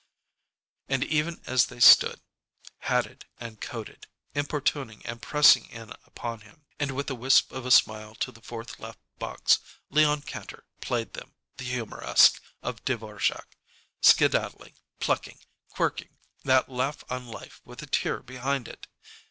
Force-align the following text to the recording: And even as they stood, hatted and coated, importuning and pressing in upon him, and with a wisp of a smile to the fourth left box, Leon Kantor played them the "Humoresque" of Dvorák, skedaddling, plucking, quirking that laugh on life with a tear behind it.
And 0.89 1.03
even 1.03 1.43
as 1.45 1.67
they 1.67 1.79
stood, 1.79 2.21
hatted 2.79 3.25
and 3.39 3.61
coated, 3.61 4.07
importuning 4.33 5.05
and 5.05 5.21
pressing 5.21 5.67
in 5.69 5.91
upon 6.05 6.39
him, 6.41 6.65
and 6.79 6.95
with 6.95 7.07
a 7.11 7.13
wisp 7.13 7.51
of 7.51 7.67
a 7.67 7.69
smile 7.69 8.15
to 8.15 8.31
the 8.31 8.41
fourth 8.41 8.79
left 8.79 8.97
box, 9.19 9.59
Leon 9.91 10.23
Kantor 10.23 10.63
played 10.81 11.13
them 11.13 11.35
the 11.57 11.65
"Humoresque" 11.65 12.41
of 12.63 12.83
Dvorák, 12.83 13.45
skedaddling, 14.01 14.73
plucking, 14.99 15.37
quirking 15.69 16.17
that 16.45 16.67
laugh 16.67 17.03
on 17.11 17.27
life 17.27 17.61
with 17.63 17.83
a 17.83 17.85
tear 17.85 18.21
behind 18.23 18.67
it. 18.67 18.87